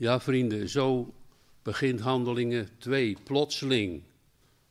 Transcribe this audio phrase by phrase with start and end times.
[0.00, 1.14] Ja, vrienden, zo
[1.62, 4.02] begint Handelingen 2, plotseling.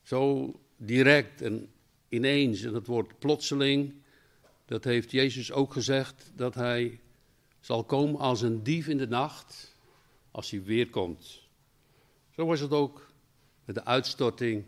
[0.02, 1.70] Zo direct en
[2.08, 2.62] ineens.
[2.62, 3.94] En het woord plotseling,
[4.64, 7.00] dat heeft Jezus ook gezegd, dat hij
[7.60, 9.76] zal komen als een dief in de nacht,
[10.30, 11.42] als hij weer komt.
[12.30, 13.12] Zo was het ook
[13.64, 14.64] met de uitstorting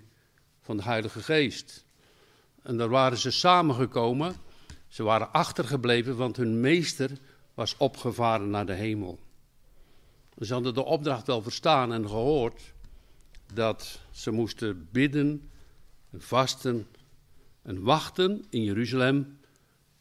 [0.61, 1.85] van de Heilige Geest.
[2.63, 4.35] En daar waren ze samengekomen.
[4.89, 7.11] Ze waren achtergebleven, want hun meester
[7.55, 9.22] was opgevaren naar de hemel.
[10.41, 12.75] Ze hadden de opdracht wel verstaan en gehoord
[13.55, 15.51] dat ze moesten bidden
[16.11, 16.87] en vasten
[17.63, 19.39] en wachten in Jeruzalem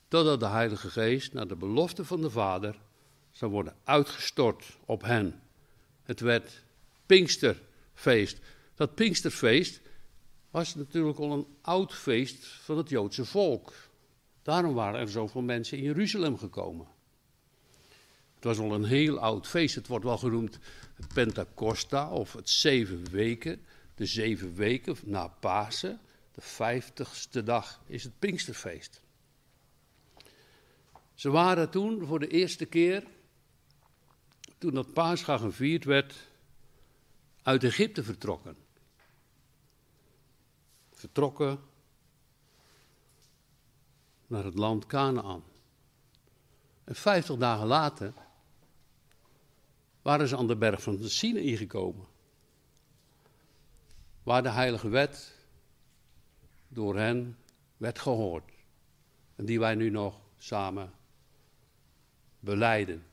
[0.07, 2.75] totdat de Heilige Geest naar de belofte van de Vader
[3.31, 5.41] zou worden uitgestort op hen.
[6.03, 6.63] Het werd
[7.05, 8.39] Pinksterfeest.
[8.75, 9.81] Dat Pinksterfeest
[10.51, 13.73] was natuurlijk al een oud feest van het Joodse volk.
[14.41, 16.87] Daarom waren er zoveel mensen in Jeruzalem gekomen.
[18.41, 19.75] Het was al een heel oud feest.
[19.75, 20.59] Het wordt wel genoemd
[21.13, 23.65] Pentacosta of het zeven weken.
[23.95, 25.99] De zeven weken na Pasen,
[26.31, 29.01] de vijftigste dag, is het Pinksterfeest.
[31.13, 33.03] Ze waren toen voor de eerste keer,
[34.57, 36.15] toen dat Pascha gevierd werd,
[37.43, 38.57] uit Egypte vertrokken.
[40.91, 41.59] Vertrokken
[44.27, 45.43] naar het land Canaan.
[46.83, 48.13] En vijftig dagen later
[50.02, 52.05] waren ze aan de berg van de Sinaï gekomen.
[54.24, 55.35] Waar de heilige wet
[56.68, 57.38] door hen
[57.77, 58.52] werd gehoord.
[59.35, 60.91] En die wij nu nog samen
[62.40, 63.04] beleiden.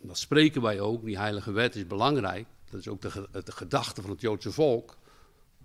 [0.00, 2.46] En dat spreken wij ook, die heilige wet is belangrijk.
[2.70, 4.98] Dat is ook de, de gedachte van het Joodse volk,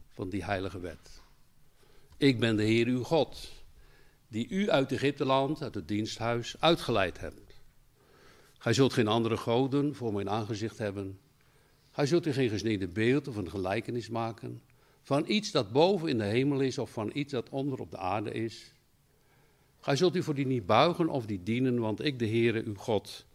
[0.10, 1.22] van die heilige wet.
[2.18, 3.52] Ik ben de Heer uw God,
[4.28, 7.45] die u uit Egypteland, uit het diensthuis, uitgeleid hebt.
[8.66, 11.20] Gij zult geen andere goden voor mijn aangezicht hebben.
[11.92, 14.62] Gij zult u geen gesneden beeld of een gelijkenis maken
[15.02, 17.98] van iets dat boven in de hemel is of van iets dat onder op de
[17.98, 18.74] aarde is.
[19.80, 22.76] Gij zult u voor die niet buigen of die dienen, want ik, de Heere, uw
[22.76, 23.26] God,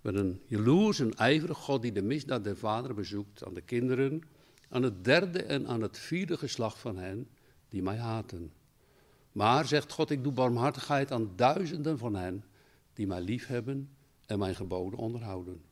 [0.00, 4.22] ben een jaloers en ijverig God die de misdaad der vader bezoekt aan de kinderen,
[4.68, 7.28] aan het derde en aan het vierde geslacht van hen
[7.68, 8.52] die mij haten.
[9.32, 12.44] Maar, zegt God, ik doe barmhartigheid aan duizenden van hen
[12.92, 13.88] die mij liefhebben
[14.30, 15.62] en mijn geboden onderhouden.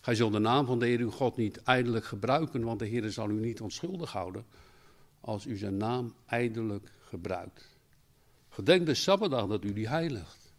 [0.00, 3.10] Gij zult de naam van de Heer uw God niet ijdelijk gebruiken, want de Heer
[3.10, 4.44] zal u niet onschuldig houden
[5.20, 7.78] als u zijn naam ijdelijk gebruikt.
[8.48, 10.52] Gedenk de Sabbatdag dat u die heiligt.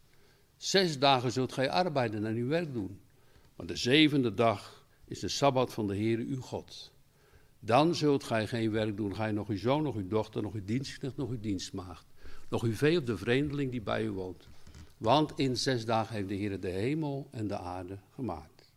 [0.58, 3.00] Zes dagen zult gij arbeiden en uw werk doen.
[3.56, 6.92] Maar de zevende dag is de Sabbat van de Heer uw God.
[7.60, 10.66] Dan zult gij geen werk doen, gij nog uw zoon, nog uw dochter, nog uw
[10.66, 12.06] dienstknecht, nog uw dienstmaagd.
[12.50, 14.48] Nog uw vee of de vreemdeling die bij u woont.
[15.02, 18.74] Want in zes dagen heeft de Heer de hemel en de aarde gemaakt.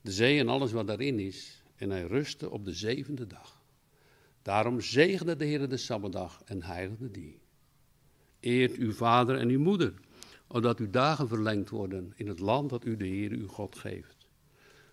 [0.00, 1.62] De zee en alles wat daarin is.
[1.76, 3.62] En hij rustte op de zevende dag.
[4.42, 7.40] Daarom zegende de Heer de Sabbatdag en heiligde die.
[8.40, 9.94] Eert uw vader en uw moeder,
[10.46, 14.28] opdat uw dagen verlengd worden in het land dat u de Heer uw God geeft.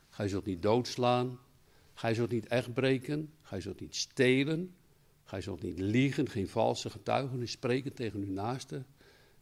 [0.09, 1.39] Gij zult niet doodslaan,
[1.93, 4.75] gij zult niet echt breken, gij zult niet stelen,
[5.23, 8.85] gij zult niet liegen, geen valse getuigenis spreken tegen uw naaste.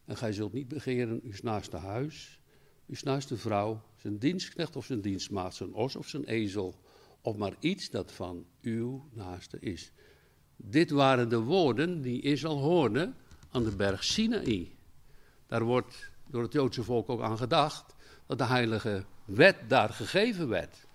[0.05, 2.39] En gij zult niet begeren uw naaste huis,
[2.87, 6.75] uw naaste vrouw, zijn dienstknecht of zijn dienstmaat, zijn os of zijn ezel,
[7.21, 9.91] of maar iets dat van uw naaste is.
[10.55, 13.13] Dit waren de woorden die Israël hoorde
[13.49, 14.75] aan de berg Sinaï.
[15.47, 17.95] Daar wordt door het Joodse volk ook aan gedacht
[18.25, 20.87] dat de heilige wet daar gegeven werd.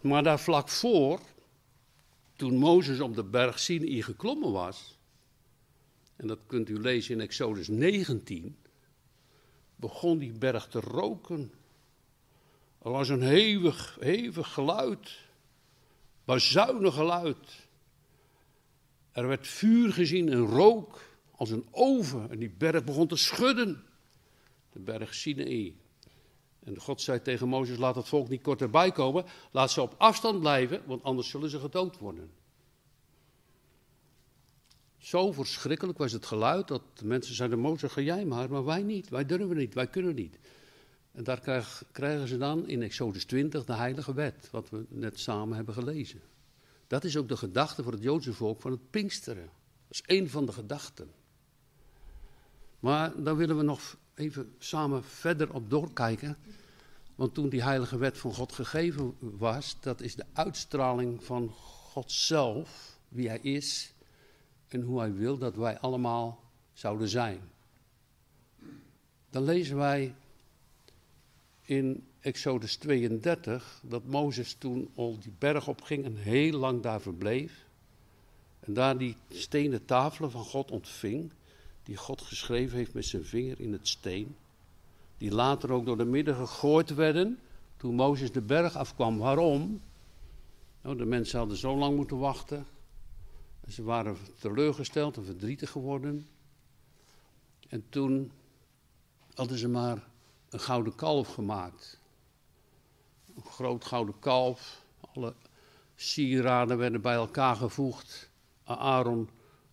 [0.00, 1.20] Maar daar vlak voor,
[2.36, 4.97] toen Mozes op de berg Sinaï geklommen was,
[6.18, 8.56] en dat kunt u lezen in Exodus 19,
[9.76, 11.52] begon die berg te roken.
[12.82, 15.18] Er was een hevig, hevig geluid,
[16.24, 17.66] bazuinig geluid.
[19.12, 21.00] Er werd vuur gezien en rook
[21.36, 23.84] als een oven en die berg begon te schudden.
[24.72, 25.76] De berg Sinaï.
[26.64, 29.94] En God zei tegen Mozes, laat het volk niet kort erbij komen, laat ze op
[29.98, 32.30] afstand blijven, want anders zullen ze gedood worden.
[34.98, 39.08] Zo verschrikkelijk was het geluid dat mensen zeiden, Mozes ga jij maar, maar wij niet,
[39.08, 40.38] wij durven niet, wij kunnen niet.
[41.12, 41.40] En daar
[41.92, 46.20] krijgen ze dan in Exodus 20 de heilige wet, wat we net samen hebben gelezen.
[46.86, 49.50] Dat is ook de gedachte voor het Joodse volk van het Pinksteren.
[49.86, 51.10] Dat is één van de gedachten.
[52.80, 56.36] Maar daar willen we nog even samen verder op doorkijken.
[57.14, 62.12] Want toen die heilige wet van God gegeven was, dat is de uitstraling van God
[62.12, 63.92] zelf, wie Hij is
[64.68, 66.40] en hoe Hij wil dat wij allemaal
[66.72, 67.40] zouden zijn.
[69.30, 70.14] Dan lezen wij
[71.62, 77.66] in Exodus 32 dat Mozes toen al die berg opging en heel lang daar verbleef.
[78.60, 81.30] En daar die stenen tafelen van God ontving,
[81.82, 84.36] die God geschreven heeft met zijn vinger in het steen.
[85.18, 87.38] Die later ook door de midden gegooid werden
[87.76, 89.18] toen Mozes de berg afkwam.
[89.18, 89.80] Waarom?
[90.82, 92.66] Nou, de mensen hadden zo lang moeten wachten.
[93.68, 96.28] Ze waren teleurgesteld en verdrietig geworden.
[97.68, 98.32] En toen
[99.34, 100.08] hadden ze maar
[100.50, 102.00] een gouden kalf gemaakt.
[103.36, 104.82] Een groot gouden kalf.
[105.14, 105.34] Alle
[105.94, 108.30] sieraden werden bij elkaar gevoegd.
[108.64, 109.28] Aaron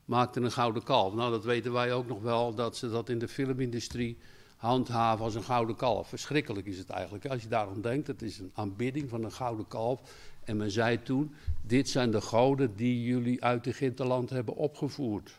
[0.06, 1.14] maakte een gouden kalf.
[1.14, 4.18] Nou, dat weten wij ook nog wel, dat ze dat in de filmindustrie
[4.56, 6.08] handhaven als een gouden kalf.
[6.08, 7.26] Verschrikkelijk is het eigenlijk.
[7.26, 10.02] Als je daarom denkt, het is een aanbidding van een gouden kalf.
[10.46, 15.36] En men zei toen, dit zijn de goden die jullie uit Egypteland hebben opgevoerd.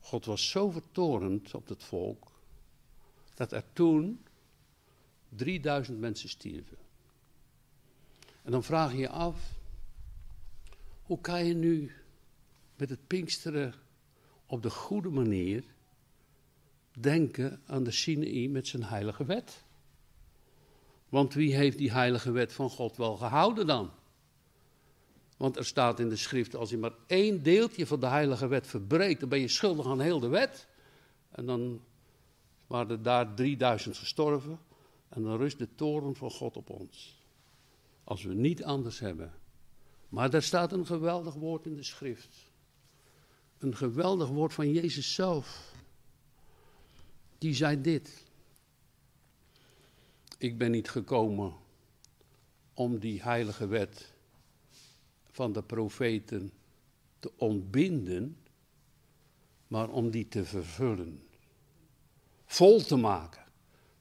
[0.00, 2.30] God was zo vertorend op het volk,
[3.34, 4.24] dat er toen
[5.28, 6.76] 3000 mensen stierven.
[8.42, 9.52] En dan vraag je je af,
[11.02, 11.92] hoe kan je nu
[12.76, 13.74] met het Pinksteren
[14.46, 15.64] op de goede manier
[16.98, 19.63] denken aan de Sinaï met zijn heilige wet?
[21.14, 23.90] Want wie heeft die heilige wet van God wel gehouden dan?
[25.36, 28.66] Want er staat in de schrift, als je maar één deeltje van de heilige wet
[28.66, 30.68] verbreekt, dan ben je schuldig aan heel de wet.
[31.30, 31.80] En dan
[32.66, 34.58] waren er daar 3000 gestorven.
[35.08, 37.26] En dan rust de toren van God op ons.
[38.04, 39.32] Als we niet anders hebben.
[40.08, 42.36] Maar daar staat een geweldig woord in de schrift.
[43.58, 45.74] Een geweldig woord van Jezus zelf.
[47.38, 48.23] Die zei dit.
[50.44, 51.54] Ik ben niet gekomen
[52.74, 54.12] om die heilige wet
[55.30, 56.52] van de profeten
[57.18, 58.36] te ontbinden,
[59.66, 61.22] maar om die te vervullen.
[62.46, 63.44] Vol te maken.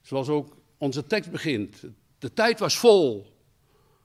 [0.02, 1.84] Zoals ook onze tekst begint.
[2.20, 3.34] De tijd was vol.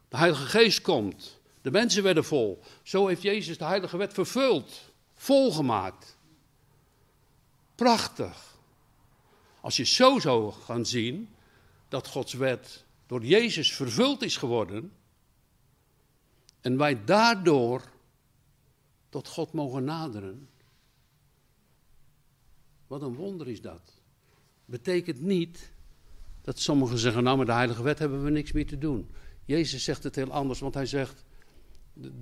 [0.09, 1.41] De Heilige Geest komt.
[1.63, 2.63] De mensen werden vol.
[2.83, 4.93] Zo heeft Jezus de Heilige Wet vervuld.
[5.15, 6.17] Volgemaakt.
[7.75, 8.59] Prachtig.
[9.61, 11.37] Als je zo zou gaan zien
[11.89, 14.93] dat Gods wet door Jezus vervuld is geworden,
[16.61, 17.83] en wij daardoor
[19.09, 20.49] tot God mogen naderen.
[22.87, 24.01] Wat een wonder is dat.
[24.65, 25.73] Betekent niet
[26.43, 29.11] dat sommigen zeggen, nou met de heilige wet hebben we niks meer te doen.
[29.45, 31.25] Jezus zegt het heel anders, want hij zegt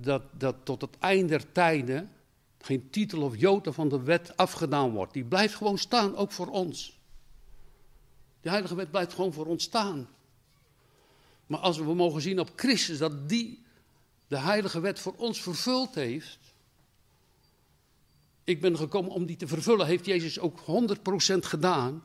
[0.01, 2.11] dat, dat tot het eind der tijden
[2.57, 5.13] geen titel of jota van de wet afgedaan wordt.
[5.13, 6.96] Die blijft gewoon staan, ook voor ons.
[8.47, 10.07] De heilige wet blijft gewoon voor ons staan.
[11.47, 13.63] Maar als we mogen zien op Christus dat die
[14.27, 16.39] de heilige wet voor ons vervuld heeft.
[18.43, 20.63] Ik ben gekomen om die te vervullen, heeft Jezus ook 100%
[21.39, 22.03] gedaan.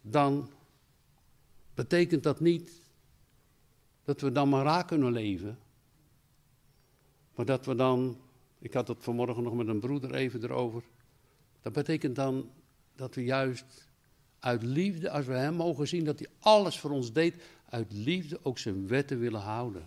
[0.00, 0.50] Dan
[1.74, 2.70] betekent dat niet
[4.04, 5.58] dat we dan maar raak kunnen leven.
[7.34, 8.20] Maar dat we dan,
[8.58, 10.82] ik had het vanmorgen nog met een broeder even erover.
[11.60, 12.50] Dat betekent dan
[12.94, 13.90] dat we juist
[14.42, 17.34] uit liefde, als we Hem mogen zien dat Hij alles voor ons deed,
[17.68, 19.86] uit liefde ook zijn wetten willen houden.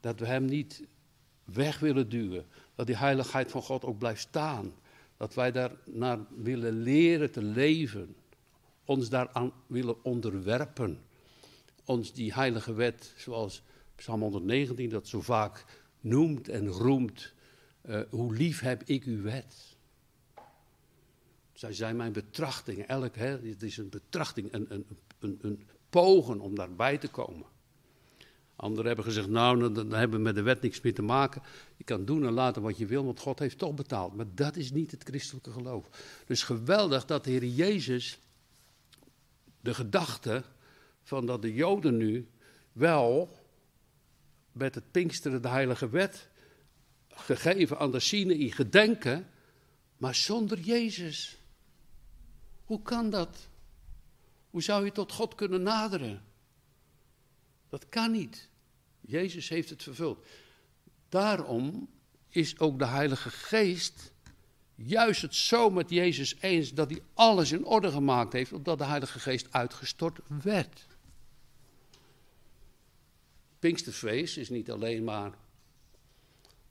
[0.00, 0.82] Dat we Hem niet
[1.44, 2.46] weg willen duwen.
[2.74, 4.72] Dat die heiligheid van God ook blijft staan.
[5.16, 8.16] Dat wij daar naar willen leren te leven.
[8.84, 10.98] Ons daaraan willen onderwerpen.
[11.84, 13.62] Ons die heilige wet, zoals
[13.94, 15.64] Psalm 119 dat zo vaak
[16.00, 17.32] noemt en roemt.
[17.86, 19.73] Uh, hoe lief heb ik uw wet.
[21.64, 22.88] Zij zijn mijn betrachtingen.
[22.88, 24.86] Elk, hè, het is een betrachting, een, een,
[25.18, 27.46] een, een pogen om daarbij te komen.
[28.56, 31.42] Anderen hebben gezegd, nou, dan hebben we met de wet niks meer te maken.
[31.76, 34.14] Je kan doen en laten wat je wil, want God heeft toch betaald.
[34.14, 35.88] Maar dat is niet het christelijke geloof.
[36.26, 38.18] Dus geweldig dat de Heer Jezus
[39.60, 40.42] de gedachte
[41.02, 42.28] van dat de Joden nu
[42.72, 43.38] wel
[44.52, 46.28] met het Pinksteren de Heilige Wet
[47.08, 49.26] gegeven aan de Sinai gedenken,
[49.96, 51.38] maar zonder Jezus.
[52.64, 53.48] Hoe kan dat?
[54.50, 56.24] Hoe zou je tot God kunnen naderen?
[57.68, 58.48] Dat kan niet.
[59.00, 60.26] Jezus heeft het vervuld.
[61.08, 61.88] Daarom
[62.28, 64.12] is ook de Heilige Geest
[64.74, 68.84] juist het zo met Jezus eens dat hij alles in orde gemaakt heeft, omdat de
[68.84, 70.86] Heilige Geest uitgestort werd.
[73.58, 75.32] Pinksterfeest is niet alleen maar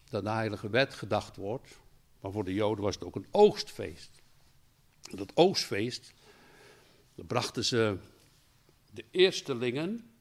[0.10, 1.80] dat de Heilige Wet gedacht wordt,
[2.20, 4.22] maar voor de Joden was het ook een oogstfeest.
[5.12, 6.14] Dat oogstfeest,
[7.16, 7.98] daar brachten ze
[8.92, 10.12] de eerstelingen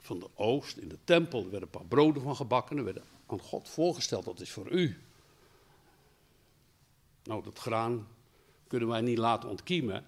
[0.00, 1.38] van de oogst in de tempel.
[1.38, 2.76] Er werden een paar broden van gebakken.
[2.76, 4.96] Er werden aan God voorgesteld, dat is voor u.
[7.24, 8.08] Nou, dat graan
[8.66, 10.06] kunnen wij niet laten ontkiemen.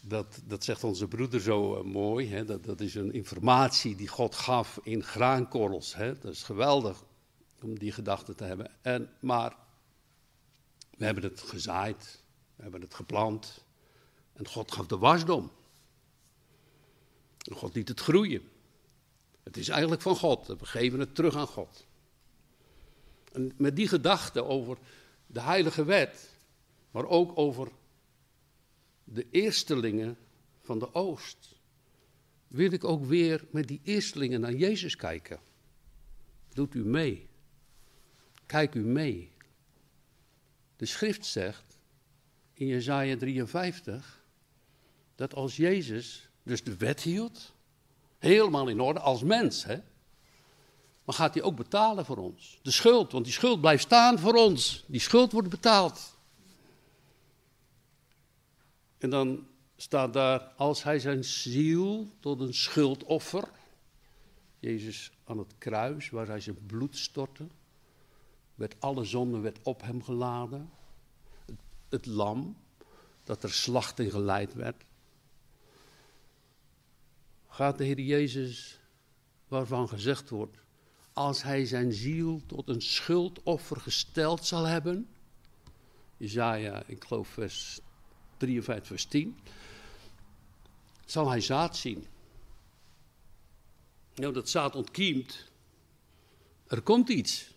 [0.00, 2.28] dat, dat zegt onze broeder zo eh, mooi.
[2.28, 2.44] Hè?
[2.44, 5.94] Dat, dat is een informatie die God gaf in graankorrels.
[5.94, 6.18] Hè?
[6.18, 7.04] Dat is geweldig
[7.62, 8.70] om die gedachte te hebben.
[8.82, 9.56] En, maar
[10.96, 12.22] we hebben het gezaaid,
[12.56, 13.64] we hebben het geplant.
[14.32, 15.50] En God gaf de wasdom.
[17.52, 18.42] God liet het groeien.
[19.42, 20.46] Het is eigenlijk van God.
[20.46, 21.86] We geven het terug aan God.
[23.32, 24.78] En met die gedachte over
[25.26, 26.36] de heilige wet,
[26.90, 27.68] maar ook over
[29.04, 30.16] de eerstelingen
[30.60, 31.54] van de oost,
[32.46, 35.40] wil ik ook weer met die eerstelingen naar Jezus kijken.
[36.48, 37.28] Doet u mee.
[38.46, 39.33] Kijk u mee.
[40.84, 41.78] De schrift zegt
[42.52, 44.24] in Jesaja 53
[45.14, 47.54] dat als Jezus dus de wet hield,
[48.18, 49.80] helemaal in orde, als mens, hè,
[51.04, 52.58] maar gaat hij ook betalen voor ons.
[52.62, 54.84] De schuld, want die schuld blijft staan voor ons.
[54.86, 56.18] Die schuld wordt betaald.
[58.98, 63.48] En dan staat daar, als hij zijn ziel tot een schuldoffer,
[64.58, 67.46] Jezus aan het kruis, waar hij zijn bloed stortte,
[68.54, 70.70] werd alle zonde werd op hem geladen.
[71.88, 72.56] Het, lam,
[73.24, 74.84] dat er slachting geleid werd.
[77.48, 78.80] Gaat de Heer Jezus,
[79.48, 80.56] waarvan gezegd wordt,
[81.12, 85.08] als hij zijn ziel tot een schuldoffer gesteld zal hebben.
[86.16, 87.80] Isaiah, ik geloof vers
[88.36, 89.38] 53, vers 10.
[91.04, 92.06] Zal hij zaad zien.
[94.14, 95.50] Nou, dat zaad ontkiemt.
[96.66, 97.53] Er komt iets.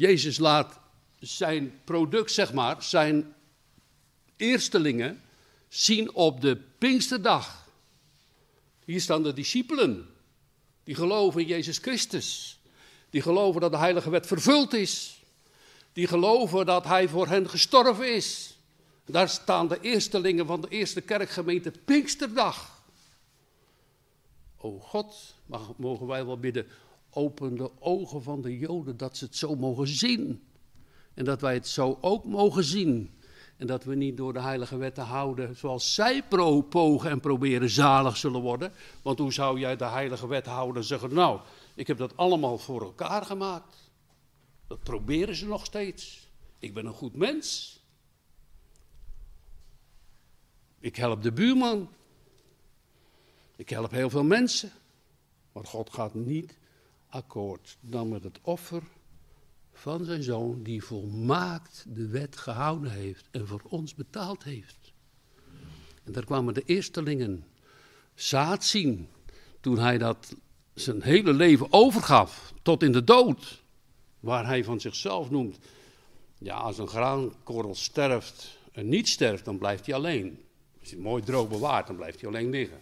[0.00, 0.78] Jezus laat
[1.18, 3.34] zijn product, zeg maar, zijn
[4.36, 5.22] eerstelingen
[5.68, 7.68] zien op de Pinksterdag.
[8.84, 10.14] Hier staan de discipelen.
[10.84, 12.58] Die geloven in Jezus Christus.
[13.10, 15.22] Die geloven dat de heilige wet vervuld is.
[15.92, 18.58] Die geloven dat hij voor hen gestorven is.
[19.04, 22.82] Daar staan de eerstelingen van de eerste kerkgemeente Pinksterdag.
[24.56, 25.34] O God,
[25.76, 26.66] mogen wij wel bidden,
[27.10, 30.42] open de ogen van de Joden dat ze het zo mogen zien.
[31.14, 33.10] En dat wij het zo ook mogen zien.
[33.56, 37.20] En dat we niet door de heilige wet te houden zoals zij pro pogen en
[37.20, 38.72] proberen zalig zullen worden.
[39.02, 41.40] Want hoe zou jij de heilige wet houden en zeggen, nou,
[41.74, 43.90] ik heb dat allemaal voor elkaar gemaakt.
[44.66, 46.28] Dat proberen ze nog steeds.
[46.58, 47.78] Ik ben een goed mens.
[50.78, 51.88] Ik help de buurman.
[53.56, 54.70] Ik help heel veel mensen.
[55.52, 56.58] Maar God gaat niet
[57.10, 58.82] akkoord dan met het offer
[59.72, 64.92] van zijn zoon, die volmaakt de wet gehouden heeft en voor ons betaald heeft.
[66.04, 67.44] En daar kwamen de eerstelingen
[68.14, 69.08] zaad zien
[69.60, 70.36] toen hij dat
[70.74, 73.62] zijn hele leven overgaf tot in de dood,
[74.20, 75.58] waar hij van zichzelf noemt,
[76.38, 80.44] ja, als een graankorrel sterft en niet sterft, dan blijft hij alleen.
[80.80, 82.80] Als hij mooi droog bewaart, dan blijft hij alleen liggen.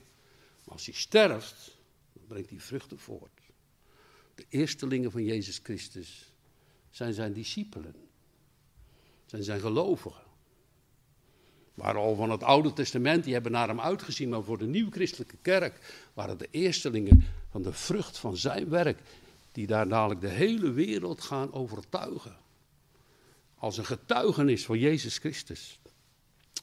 [0.65, 1.77] Maar als hij sterft,
[2.13, 3.38] dan brengt hij vruchten voort.
[4.39, 6.33] De eerstelingen van Jezus Christus
[6.91, 7.95] zijn zijn discipelen.
[9.27, 10.23] Zijn zijn gelovigen.
[11.75, 14.91] Waren al van het Oude Testament, die hebben naar hem uitgezien, maar voor de nieuw
[14.91, 19.01] christelijke kerk waren de eerstelingen van de vrucht van zijn werk,
[19.53, 22.37] die daar dadelijk de hele wereld gaan overtuigen.
[23.55, 25.81] Als een getuigenis van Jezus Christus.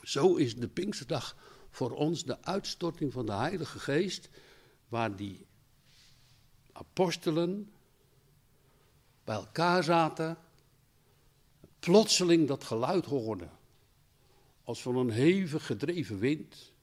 [0.02, 1.36] Zo is de Pinksterdag
[1.70, 4.30] voor ons de uitstorting van de Heilige Geest,
[4.88, 5.46] waar die
[6.76, 7.72] apostelen
[9.24, 10.38] bij elkaar zaten,
[11.80, 13.50] plotseling dat geluid hoorden.
[14.64, 16.74] Als van een hevig gedreven wind.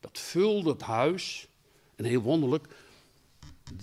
[0.00, 1.48] Dat vulde het huis.
[1.94, 2.76] En heel wonderlijk,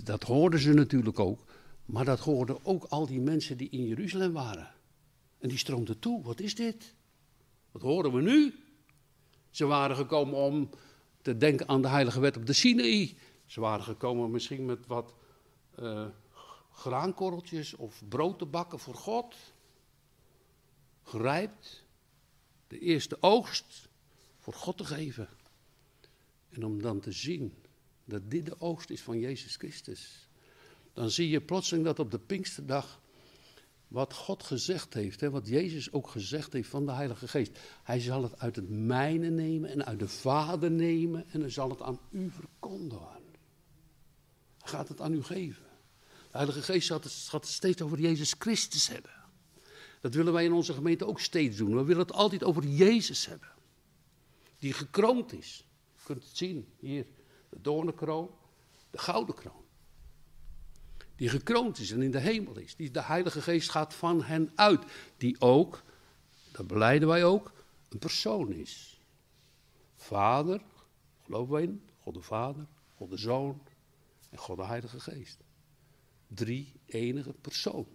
[0.04, 1.46] dat hoorden ze natuurlijk ook.
[1.86, 4.72] Maar dat hoorden ook al die mensen die in Jeruzalem waren.
[5.40, 6.24] En die stroomden toe.
[6.24, 6.94] Wat is dit?
[7.72, 8.54] Wat horen we nu?
[9.50, 10.70] Ze waren gekomen om
[11.22, 13.18] te denken aan de heilige wet op de Sinaï.
[13.46, 15.14] Ze waren gekomen misschien met wat
[15.80, 16.08] uh,
[16.72, 19.36] graankorreltjes of brood te bakken voor God.
[21.04, 21.86] Gerijpt,
[22.68, 23.90] de eerste oogst
[24.40, 25.30] voor God te geven.
[26.50, 27.54] En om dan te zien
[28.06, 30.28] dat dit de oogst is van Jezus Christus.
[30.94, 33.00] Dan zie je plotseling dat op de Pinksterdag
[33.88, 37.60] wat God gezegd heeft, hè, wat Jezus ook gezegd heeft van de Heilige Geest.
[37.84, 41.70] Hij zal het uit het mijne nemen en uit de Vader nemen en hij zal
[41.70, 43.24] het aan u verkondigen.
[44.58, 45.67] Hij gaat het aan u geven.
[46.38, 49.12] Heilige Geest gaat het, gaat het steeds over Jezus Christus hebben.
[50.02, 51.76] Dat willen wij in onze gemeente ook steeds doen.
[51.76, 53.50] We willen het altijd over Jezus hebben.
[54.60, 55.66] Die gekroond is.
[55.96, 57.06] Je kunt het zien hier.
[57.50, 58.30] De doornenkroon,
[58.92, 59.66] de gouden kroon.
[61.16, 62.76] Die gekroond is en in de hemel is.
[62.76, 64.84] Die, de Heilige Geest gaat van hen uit.
[65.18, 65.84] Die ook,
[66.52, 67.52] dat beleiden wij ook,
[67.90, 69.02] een persoon is.
[69.96, 70.62] Vader,
[71.24, 72.66] geloven we in, God de Vader,
[72.98, 73.62] God de Zoon
[74.30, 75.46] en God de Heilige Geest.
[76.28, 77.88] Drie enige persoon.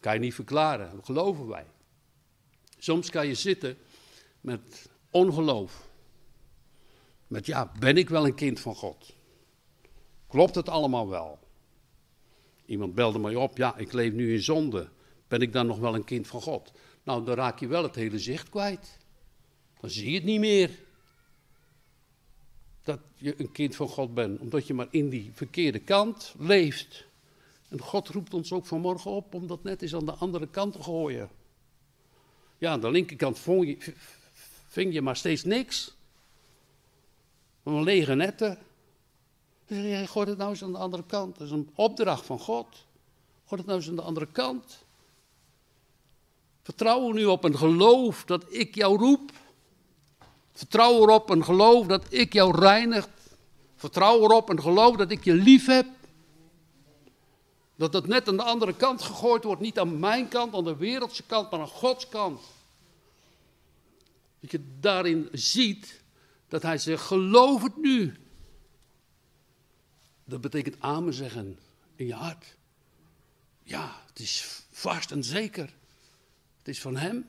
[0.00, 1.66] Kan je niet verklaren, dat geloven wij.
[2.78, 3.76] Soms kan je zitten
[4.40, 5.88] met ongeloof.
[7.26, 9.14] Met ja, ben ik wel een kind van God?
[10.26, 11.38] Klopt het allemaal wel?
[12.66, 14.88] Iemand belde mij op, ja, ik leef nu in zonde.
[15.28, 16.72] Ben ik dan nog wel een kind van God?
[17.02, 18.98] Nou, dan raak je wel het hele zicht kwijt.
[19.80, 20.83] Dan zie je het niet meer.
[22.84, 27.04] Dat je een kind van God bent, omdat je maar in die verkeerde kant leeft.
[27.68, 30.72] En God roept ons ook vanmorgen op om dat net eens aan de andere kant
[30.72, 31.30] te gooien.
[32.58, 33.94] Ja, aan de linkerkant ving je,
[34.68, 35.94] ving je maar steeds niks.
[37.62, 38.58] Een lege netten.
[39.68, 41.38] Zeg je, gooi het nou eens aan de andere kant.
[41.38, 42.66] Dat is een opdracht van God.
[43.44, 44.84] Gooi het nou eens aan de andere kant.
[46.62, 49.32] Vertrouw nu op een geloof dat ik jou roep.
[50.54, 53.08] Vertrouw erop een geloof dat ik jou reinig.
[53.76, 55.86] Vertrouw erop een geloof dat ik je lief heb.
[57.76, 59.60] Dat het net aan de andere kant gegooid wordt.
[59.60, 62.40] Niet aan mijn kant, aan de wereldse kant, maar aan Gods kant.
[64.40, 66.00] Dat je daarin ziet
[66.48, 68.16] dat hij zegt, geloof het nu.
[70.24, 71.58] Dat betekent amen zeggen
[71.96, 72.56] in je hart.
[73.62, 75.72] Ja, het is vast en zeker.
[76.58, 77.26] Het is van hem.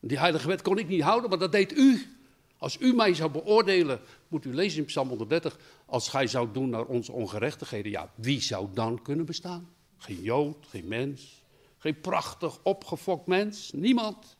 [0.00, 2.15] Die heilige wet kon ik niet houden, maar dat deed u.
[2.58, 6.70] Als u mij zou beoordelen, moet u lezen in Psalm 130, als gij zou doen
[6.70, 9.68] naar onze ongerechtigheden, ja, wie zou dan kunnen bestaan?
[9.98, 11.44] Geen Jood, geen mens,
[11.78, 14.36] geen prachtig opgefokt mens, niemand.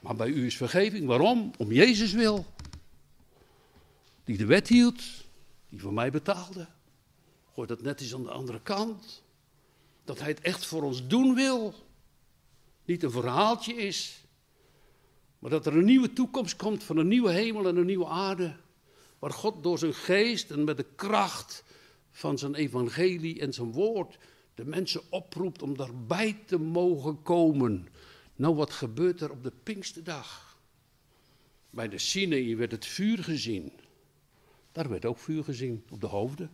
[0.00, 1.06] Maar bij u is vergeving.
[1.06, 1.50] Waarom?
[1.58, 2.46] Om Jezus wil.
[4.24, 5.02] Die de wet hield,
[5.68, 6.68] die voor mij betaalde.
[7.54, 9.22] Gooi dat net eens aan de andere kant.
[10.04, 11.74] Dat hij het echt voor ons doen wil.
[12.84, 14.25] Niet een verhaaltje is.
[15.46, 18.56] Maar dat er een nieuwe toekomst komt van een nieuwe hemel en een nieuwe aarde.
[19.18, 21.64] Waar God door zijn geest en met de kracht
[22.10, 24.18] van zijn evangelie en zijn woord
[24.54, 27.88] de mensen oproept om daarbij te mogen komen.
[28.36, 30.58] Nou, wat gebeurt er op de Pinksterdag?
[31.70, 33.72] Bij de Sinaï werd het vuur gezien.
[34.72, 36.50] Daar werd ook vuur gezien op de hoofden.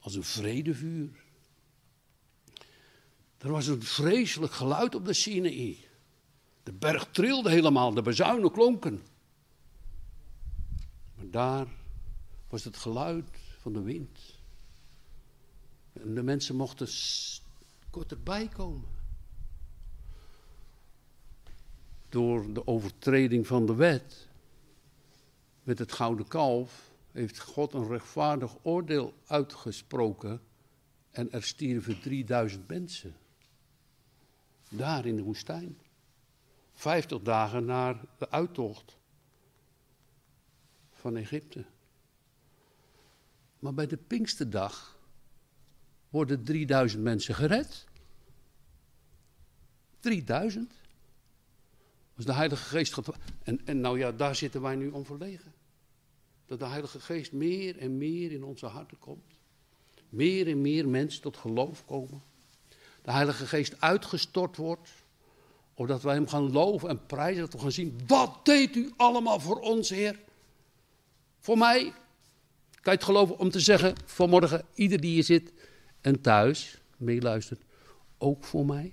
[0.00, 1.24] Als een vredevuur.
[3.38, 5.86] Er was een vreselijk geluid op de Sinaï.
[6.68, 9.02] De berg trilde helemaal, de bezuinen klonken.
[11.14, 11.66] Maar daar
[12.48, 14.18] was het geluid van de wind.
[15.92, 16.88] En de mensen mochten
[17.90, 18.88] kort erbij komen.
[22.08, 24.28] Door de overtreding van de wet
[25.62, 30.40] met het gouden kalf heeft God een rechtvaardig oordeel uitgesproken
[31.10, 33.16] en er stierven 3000 mensen.
[34.68, 35.78] Daar in de woestijn.
[36.78, 38.96] 50 dagen na de uittocht
[40.92, 41.64] van Egypte.
[43.58, 44.98] Maar bij de Pinksterdag
[46.08, 47.86] worden 3000 mensen gered.
[50.00, 50.72] 3000.
[52.16, 53.08] Als de Heilige Geest gaat.
[53.42, 55.54] En, en nou ja, daar zitten wij nu om verlegen.
[56.46, 59.34] Dat de Heilige Geest meer en meer in onze harten komt.
[60.08, 62.22] Meer en meer mensen tot geloof komen.
[63.02, 64.90] De Heilige Geest uitgestort wordt.
[65.78, 67.40] Omdat wij hem gaan loven en prijzen.
[67.40, 68.00] Dat we gaan zien.
[68.06, 70.20] Wat deed u allemaal voor ons, Heer?
[71.38, 71.82] Voor mij.
[72.70, 75.52] Kan je het geloven om te zeggen vanmorgen, ieder die hier zit
[76.00, 77.62] en thuis meeluistert,
[78.18, 78.92] ook voor mij?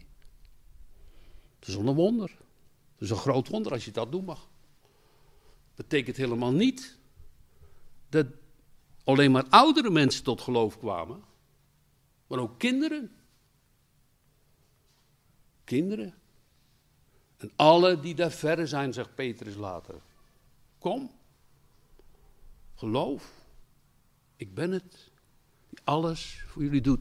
[1.60, 2.30] Het is een wonder.
[2.94, 4.48] Het is een groot wonder als je dat doen mag.
[5.76, 6.98] Betekent helemaal niet
[8.10, 8.28] dat
[9.04, 11.24] alleen maar oudere mensen tot geloof kwamen,
[12.28, 13.12] maar ook kinderen.
[15.64, 16.24] Kinderen.
[17.46, 19.96] En alle die daar verder zijn, zegt Petrus later.
[20.78, 21.12] Kom,
[22.76, 23.32] geloof,
[24.36, 25.12] ik ben het,
[25.70, 27.00] die alles voor jullie doet.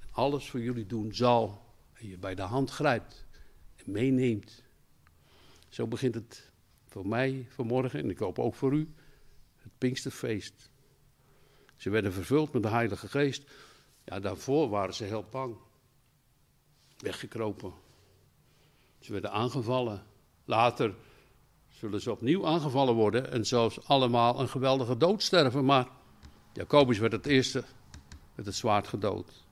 [0.00, 3.26] En alles voor jullie doen zal, en je bij de hand grijpt
[3.76, 4.62] en meeneemt.
[5.68, 6.50] Zo begint het
[6.86, 8.94] voor mij vanmorgen, en ik hoop ook voor u,
[9.56, 10.70] het Pinksterfeest.
[11.76, 13.50] Ze werden vervuld met de Heilige Geest.
[14.04, 15.56] Ja, daarvoor waren ze heel bang.
[16.98, 17.90] Weggekropen.
[19.02, 20.02] Ze werden aangevallen.
[20.44, 20.94] Later
[21.68, 25.64] zullen ze opnieuw aangevallen worden en zelfs allemaal een geweldige dood sterven.
[25.64, 25.88] Maar
[26.52, 27.64] Jacobus werd het eerste
[28.34, 29.44] met het zwaard gedood.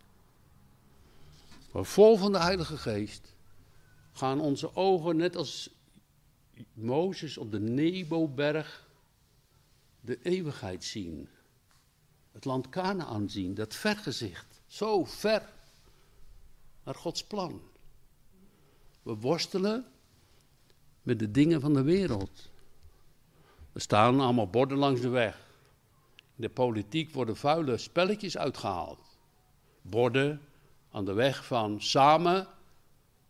[1.73, 3.35] Maar vol van de Heilige Geest
[4.13, 5.71] gaan onze ogen, net als
[6.73, 8.89] Mozes op de Neboberg,
[10.01, 11.29] de eeuwigheid zien.
[12.33, 14.63] Het land Canaan zien, dat vergezicht.
[14.67, 15.53] Zo ver
[16.85, 17.70] naar Gods plan.
[19.03, 19.87] We worstelen
[21.03, 22.51] met de dingen van de wereld.
[23.73, 25.49] Er staan allemaal borden langs de weg.
[26.17, 29.19] In de politiek worden vuile spelletjes uitgehaald.
[29.83, 30.41] Borden
[30.91, 32.47] aan de weg van samen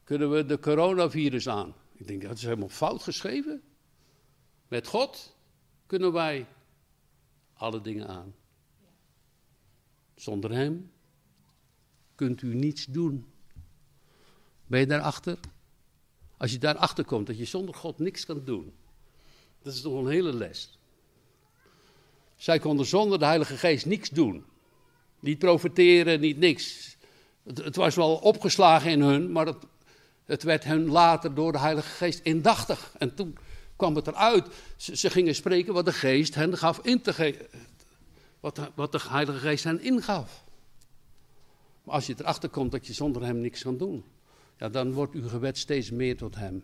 [0.05, 1.75] kunnen we de coronavirus aan.
[1.93, 3.63] Ik denk, dat is helemaal fout geschreven.
[4.69, 5.37] Met God
[5.87, 6.47] kunnen wij
[7.53, 8.35] alle dingen aan.
[10.15, 10.93] Zonder Hem
[12.15, 13.33] kunt u niets doen.
[14.67, 15.39] Ben je daarachter?
[16.41, 18.73] Als je daarachter komt dat je zonder God niks kan doen,
[19.63, 20.79] dat is toch een hele les.
[22.37, 24.45] Zij konden zonder de Heilige Geest niks doen.
[25.19, 26.97] Niet profiteren, niet niks.
[27.43, 29.57] Het, was wel opgeslagen in hun, maar het,
[30.25, 32.95] het, werd hen later door de Heilige Geest indachtig.
[32.99, 33.39] En toen
[33.77, 34.49] kwam het eruit.
[34.77, 37.49] Ze, gingen spreken wat de Geest hen gaf in te.
[38.41, 40.45] Wat wat de Heilige Geest hen ingaf.
[41.85, 44.05] Maar als je erachter komt dat je zonder Hem niks kan doen,
[44.61, 46.63] ja, dan wordt uw gebed steeds meer tot Hem.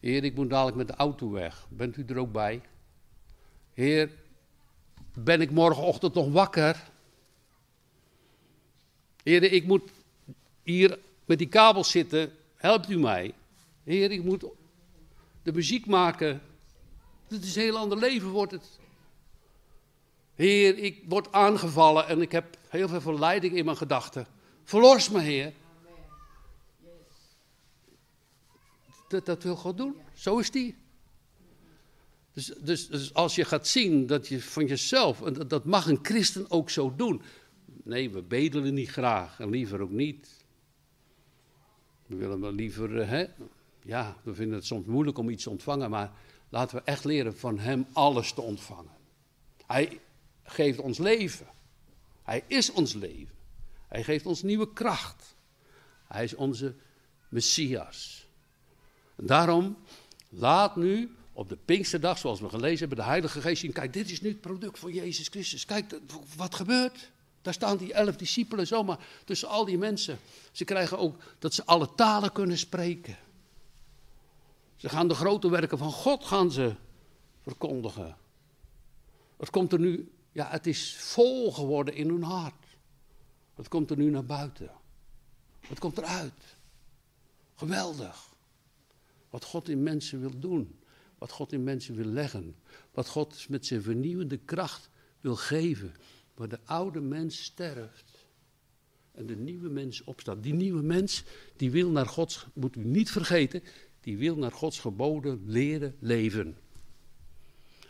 [0.00, 1.66] Heer, ik moet dadelijk met de auto weg.
[1.68, 2.60] Bent u er ook bij?
[3.72, 4.10] Heer,
[5.18, 6.90] ben ik morgenochtend nog wakker?
[9.22, 9.90] Heer, ik moet
[10.62, 12.32] hier met die kabels zitten.
[12.56, 13.34] Helpt u mij?
[13.82, 14.44] Heer, ik moet
[15.42, 16.42] de muziek maken.
[17.28, 18.78] Het is een heel ander leven wordt het.
[20.34, 24.26] Heer, ik word aangevallen en ik heb heel veel verleiding in mijn gedachten.
[24.64, 25.52] Verlos me, Heer.
[29.08, 29.96] Dat, dat wil God doen.
[30.14, 30.76] Zo is die.
[32.32, 35.98] Dus, dus, dus, als je gaat zien dat je van jezelf, en dat, mag een
[36.02, 37.22] christen ook zo doen.
[37.64, 40.44] Nee, we bedelen niet graag en liever ook niet.
[42.06, 43.26] We willen maar liever, eh, hè,
[43.82, 46.12] ja, we vinden het soms moeilijk om iets te ontvangen, maar
[46.48, 48.92] laten we echt leren van Hem alles te ontvangen.
[49.66, 50.00] Hij
[50.42, 51.46] geeft ons leven.
[52.22, 53.34] Hij is ons leven.
[53.88, 55.36] Hij geeft ons nieuwe kracht.
[56.06, 56.74] Hij is onze
[57.28, 58.23] Messias.
[59.16, 59.76] Daarom,
[60.28, 63.72] laat nu op de Pinksterdag, zoals we gelezen hebben, de Heilige Geest zien.
[63.72, 65.64] Kijk, dit is nu het product van Jezus Christus.
[65.64, 66.00] Kijk,
[66.36, 67.10] wat gebeurt?
[67.42, 70.18] Daar staan die elf discipelen zomaar tussen al die mensen.
[70.52, 73.16] Ze krijgen ook dat ze alle talen kunnen spreken.
[74.76, 76.74] Ze gaan de grote werken van God gaan ze
[77.42, 78.16] verkondigen.
[79.36, 82.66] Het komt er nu, ja, het is vol geworden in hun hart.
[83.54, 84.70] Het komt er nu naar buiten.
[85.60, 86.56] Het komt eruit.
[87.54, 88.33] Geweldig.
[89.34, 90.78] Wat God in mensen wil doen.
[91.18, 92.56] Wat God in mensen wil leggen.
[92.90, 95.92] Wat God met zijn vernieuwende kracht wil geven.
[96.34, 98.26] Waar de oude mens sterft.
[99.12, 100.42] En de nieuwe mens opstaat.
[100.42, 101.24] Die nieuwe mens,
[101.56, 103.62] die wil naar Gods, moet u niet vergeten,
[104.00, 106.56] die wil naar Gods geboden leren leven.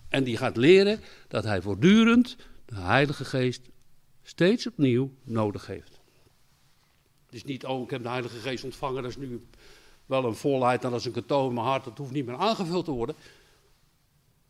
[0.08, 3.68] En die gaat leren dat hij voortdurend de Heilige Geest
[4.22, 6.00] steeds opnieuw nodig heeft.
[7.26, 9.40] Het is niet, oh, ik heb de Heilige Geest ontvangen, dat is nu
[10.06, 12.36] wel een volheid en dat is een cadeau in mijn hart, dat hoeft niet meer
[12.36, 13.14] aangevuld te worden.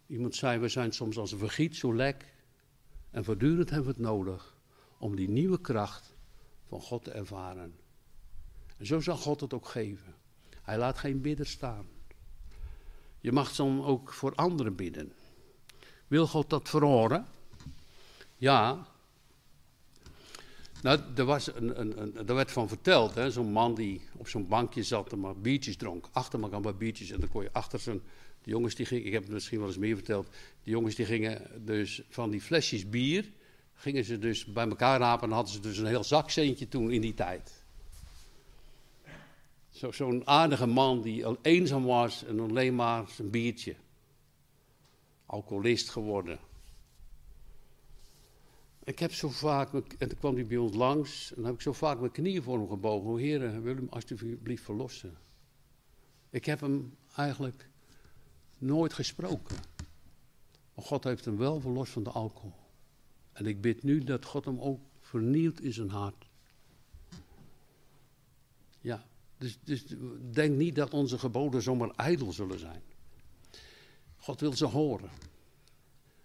[0.07, 2.33] Iemand zei, we zijn soms als een vergiet, zo lek.
[3.11, 4.57] En voortdurend hebben we het nodig
[4.99, 6.15] om die nieuwe kracht
[6.69, 7.75] van God te ervaren.
[8.77, 10.15] En zo zal God het ook geven.
[10.63, 11.87] Hij laat geen bidder staan.
[13.21, 15.13] Je mag dan ook voor anderen bidden.
[16.07, 17.27] Wil God dat verhoren?
[18.37, 18.87] Ja.
[20.85, 24.49] Nou, er, was een, een, een, er werd van verteld, zo'n man die op zo'n
[24.49, 26.09] bankje zat en maar biertjes dronk.
[26.13, 27.11] Achter elkaar maar biertjes.
[27.11, 28.03] En dan kon je achter zijn.
[28.43, 30.29] De jongens die gingen, ik heb het misschien wel eens meer verteld.
[30.63, 33.31] De jongens die gingen dus van die flesjes bier.
[33.75, 37.01] Gingen ze dus bij elkaar rapen en hadden ze dus een heel zakcentje toen in
[37.01, 37.65] die tijd.
[39.91, 43.75] Zo'n aardige man die eenzaam was en alleen maar zijn biertje.
[45.27, 46.39] Alcoholist geworden.
[48.85, 51.61] Ik heb zo vaak, en toen kwam hij bij ons langs, en dan heb ik
[51.61, 53.11] zo vaak mijn knieën voor hem gebogen.
[53.11, 55.17] O heren, wil hem alsjeblieft verlossen.
[56.31, 57.69] Ik heb hem eigenlijk
[58.59, 59.57] nooit gesproken.
[60.75, 62.53] Maar God heeft hem wel verlost van de alcohol.
[63.33, 66.27] En ik bid nu dat God hem ook vernieuwt in zijn hart.
[68.81, 69.07] Ja,
[69.39, 69.85] dus, dus
[70.31, 72.83] denk niet dat onze geboden zomaar ijdel zullen zijn.
[74.17, 75.11] God wil ze horen.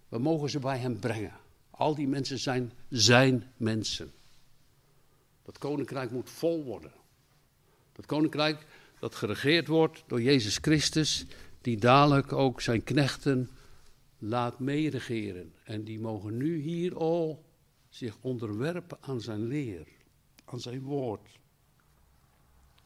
[0.08, 1.39] We mogen ze bij hem brengen.
[1.80, 4.12] Al die mensen zijn zijn mensen.
[5.42, 6.92] Dat koninkrijk moet vol worden.
[7.92, 8.66] Dat koninkrijk
[8.98, 11.26] dat geregeerd wordt door Jezus Christus,
[11.60, 13.50] die dadelijk ook zijn knechten
[14.18, 15.54] laat meeregeren.
[15.64, 17.44] En die mogen nu hier al
[17.88, 19.86] zich onderwerpen aan zijn leer,
[20.44, 21.28] aan zijn woord,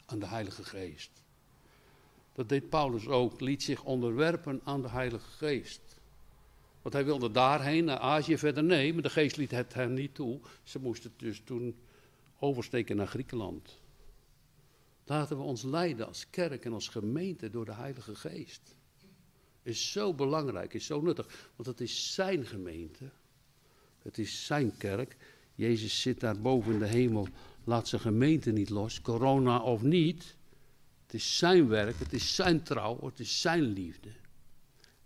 [0.07, 1.11] aan de Heilige Geest.
[2.33, 6.03] Dat deed Paulus ook, liet zich onderwerpen aan de Heilige Geest.
[6.85, 8.65] Want hij wilde daarheen, naar Azië verder.
[8.65, 10.41] Nee, maar de geest liet het hen niet toe.
[10.63, 11.77] Ze moesten dus toen
[12.39, 13.79] oversteken naar Griekenland.
[15.05, 18.77] Laten we ons leiden als kerk en als gemeente door de Heilige Geest.
[19.63, 23.11] Is zo belangrijk, is zo nuttig, want het is zijn gemeente.
[23.99, 25.17] Het is zijn kerk.
[25.55, 27.29] Jezus zit daar boven in de hemel,
[27.65, 30.37] laat zijn gemeente niet los, corona of niet.
[31.03, 34.11] Het is zijn werk, het is zijn trouw, het is zijn liefde.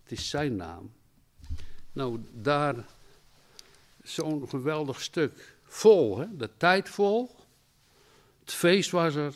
[0.02, 0.96] Het is zijn naam.
[1.92, 2.86] Nou, daar
[4.02, 6.36] zo'n geweldig stuk vol, hè?
[6.36, 7.36] de tijd vol.
[8.40, 9.34] Het feest was er.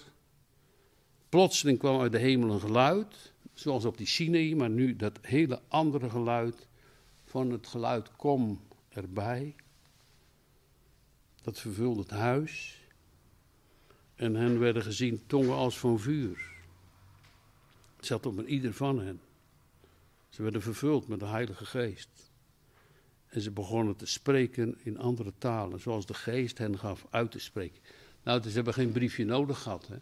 [1.28, 5.60] Plotseling kwam uit de hemel een geluid, zoals op die Sinai, maar nu dat hele
[5.68, 6.66] andere geluid
[7.24, 9.54] van het geluid kom erbij.
[11.42, 12.80] Dat vervulde het huis.
[14.14, 16.50] En hen werden gezien tongen als van vuur.
[17.96, 19.20] Het zat op ieder van hen.
[20.28, 22.31] Ze werden vervuld met de Heilige Geest.
[23.32, 27.38] En ze begonnen te spreken in andere talen, zoals de Geest hen gaf uit te
[27.38, 27.80] spreken.
[28.22, 29.86] Nou, dus ze hebben geen briefje nodig gehad.
[29.86, 29.96] Hè?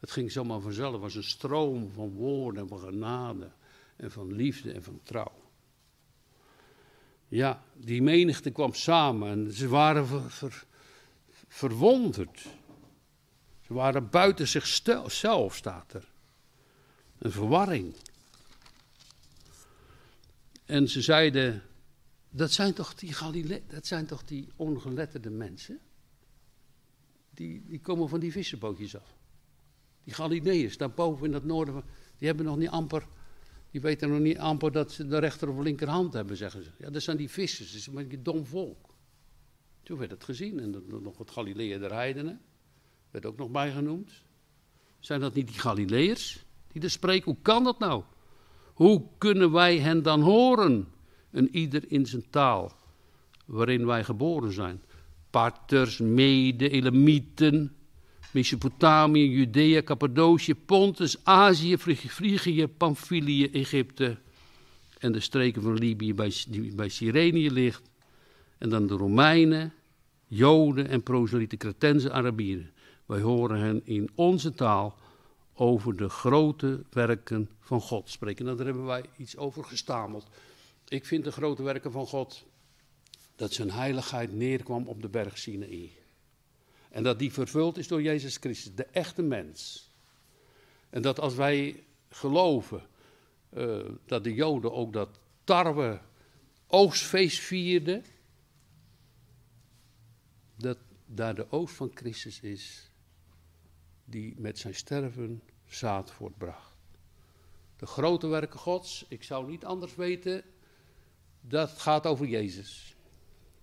[0.00, 0.92] Het ging zomaar vanzelf.
[0.92, 3.50] Het was een stroom van woorden en van genade
[3.96, 5.32] en van liefde en van trouw.
[7.28, 10.64] Ja, die menigte kwam samen en ze waren ver,
[11.48, 12.46] verwonderd.
[13.66, 16.08] Ze waren buiten zichzelf, staat er.
[17.18, 17.94] Een verwarring.
[20.64, 21.62] En ze zeiden,
[22.38, 25.78] dat zijn toch die Galile dat zijn toch die ongeletterde mensen?
[27.30, 29.16] Die, die komen van die vissenbootjes af.
[30.04, 31.82] Die Galileërs, daar boven in het noorden,
[32.16, 33.06] die hebben nog niet amper,
[33.70, 36.70] die weten nog niet amper dat ze de rechter of linkerhand hebben, zeggen ze.
[36.78, 38.94] Ja, dat zijn die vissers, dat is een beetje dom volk.
[39.82, 42.40] Toen werd het gezien en dan nog het Galileë der heidenen,
[43.10, 44.12] werd ook nog bijgenoemd.
[44.98, 47.24] Zijn dat niet die Galileërs die er spreken?
[47.24, 48.02] Hoe kan dat nou?
[48.74, 50.96] Hoe kunnen wij hen dan horen?
[51.30, 52.72] En ieder in zijn taal
[53.44, 54.82] waarin wij geboren zijn.
[55.30, 57.76] Parters, Mede, Elamieten,
[58.32, 64.16] Mesopotamië, Judea, Cappadocië, Pontus, Azië, Frigië, Pamphylië, Egypte
[64.98, 67.90] en de streken van Libië bij, die bij Cyrenië ligt.
[68.58, 69.72] En dan de Romeinen,
[70.26, 72.70] Joden en proselieten, Cretense, Arabieren.
[73.06, 74.98] Wij horen hen in onze taal
[75.54, 78.44] over de grote werken van God spreken.
[78.44, 80.26] Nou, daar hebben wij iets over gestameld.
[80.88, 82.44] Ik vind de grote werken van God
[83.36, 85.92] dat zijn heiligheid neerkwam op de berg Sinaï.
[86.90, 89.90] En dat die vervuld is door Jezus Christus, de echte mens.
[90.90, 92.86] En dat als wij geloven
[93.54, 96.00] uh, dat de Joden ook dat tarwe
[96.66, 98.04] oogstfeest vierden,
[100.56, 102.90] dat daar de oogst van Christus is,
[104.04, 106.76] die met zijn sterven zaad voortbracht.
[107.76, 110.44] De grote werken Gods, ik zou niet anders weten,
[111.40, 112.94] dat gaat over Jezus.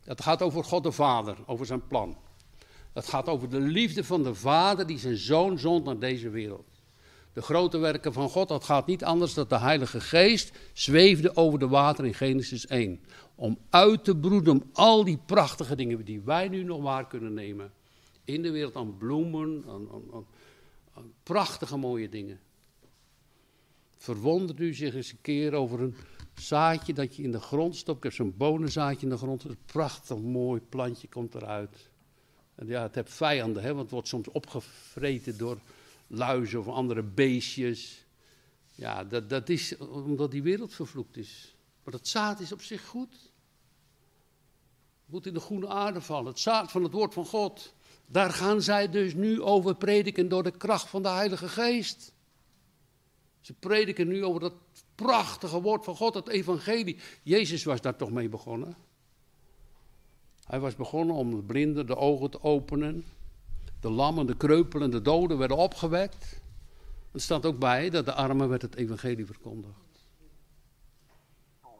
[0.03, 2.17] Dat gaat over God de Vader, over zijn plan.
[2.93, 6.75] Dat gaat over de liefde van de Vader die zijn zoon zond naar deze wereld.
[7.33, 11.59] De grote werken van God, dat gaat niet anders dan de Heilige Geest zweefde over
[11.59, 12.99] de water in Genesis 1.
[13.35, 17.33] Om uit te broeden om al die prachtige dingen die wij nu nog waar kunnen
[17.33, 17.71] nemen.
[18.23, 20.25] In de wereld aan bloemen, aan, aan,
[20.93, 22.39] aan prachtige mooie dingen.
[23.97, 25.95] Verwondert u zich eens een keer over een
[26.39, 27.98] zaadje dat je in de grond stopt.
[27.98, 29.43] Ik heb zo'n bonenzaadje in de grond.
[29.43, 31.89] Een prachtig mooi plantje komt eruit.
[32.56, 35.60] En ja, het heeft vijanden, hè, want het wordt soms opgevreten door
[36.08, 38.06] luizen of andere beestjes.
[38.71, 41.56] Ja, dat, dat is omdat die wereld vervloekt is.
[41.84, 43.12] Maar dat zaad is op zich goed.
[43.12, 46.26] Het moet in de groene aarde vallen.
[46.26, 47.74] Het zaad van het woord van God.
[48.06, 52.13] Daar gaan zij dus nu over prediken door de kracht van de Heilige Geest.
[53.41, 54.54] Ze prediken nu over dat
[54.95, 56.97] prachtige woord van God, het evangelie.
[57.23, 58.75] Jezus was daar toch mee begonnen.
[60.45, 63.05] Hij was begonnen om de blinden de ogen te openen.
[63.79, 66.41] De lammen, de kreupelen, de doden werden opgewekt.
[67.12, 69.86] Er staat ook bij dat de armen werd het evangelie verkondigd.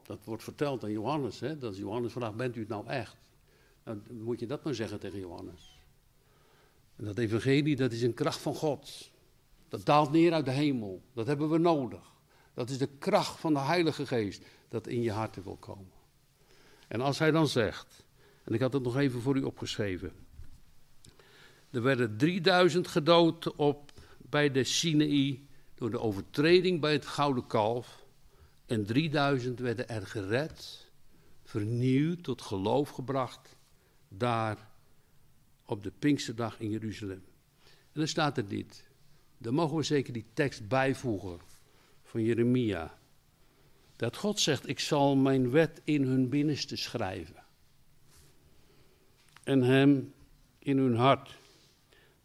[0.04, 1.40] Dat wordt verteld aan Johannes.
[1.40, 1.58] Hè?
[1.58, 3.16] Dat Johannes vraagt, bent u het nou echt?
[3.84, 5.80] Nou, dan moet je dat maar zeggen tegen Johannes.
[6.96, 9.12] En dat evangelie, dat is een kracht van God.
[9.70, 11.02] Dat daalt neer uit de hemel.
[11.14, 12.14] Dat hebben we nodig.
[12.56, 15.92] Dat is de kracht van de Heilige Geest dat in je hart wil komen.
[16.88, 18.06] En als hij dan zegt,
[18.44, 20.14] en ik had het nog even voor u opgeschreven.
[21.70, 28.06] Er werden 3000 gedood op, bij de Sinaï door de overtreding bij het gouden kalf.
[28.66, 30.90] En 3000 werden er gered,
[31.44, 33.56] vernieuwd, tot geloof gebracht,
[34.08, 34.70] daar
[35.66, 37.24] op de Pinksterdag in Jeruzalem.
[37.64, 38.84] En dan staat er dit.
[39.38, 41.40] Dan mogen we zeker die tekst bijvoegen
[42.16, 42.98] van Jeremia.
[43.96, 47.44] Dat God zegt, ik zal mijn wet in hun binnenste schrijven.
[49.44, 50.14] En hem
[50.60, 51.38] in hun hart.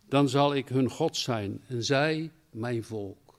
[0.09, 3.35] Dan zal ik hun God zijn en zij mijn volk.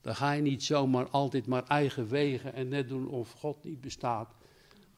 [0.00, 3.80] Dan ga je niet zomaar altijd maar eigen wegen en net doen of God niet
[3.80, 4.34] bestaat.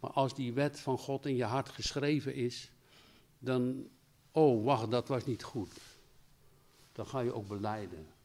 [0.00, 2.70] Maar als die wet van God in je hart geschreven is,
[3.38, 3.88] dan,
[4.32, 5.80] oh wacht, dat was niet goed.
[6.92, 8.15] Dan ga je ook beleiden.